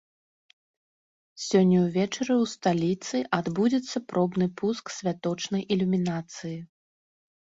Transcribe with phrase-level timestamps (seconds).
[1.47, 6.55] Сёння ўвечары ў сталіцы адбудзецца пробны пуск святочнай ілюмінацыі.